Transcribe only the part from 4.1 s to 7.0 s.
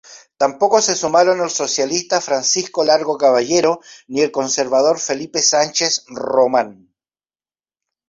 el conservador Felipe Sánchez Román.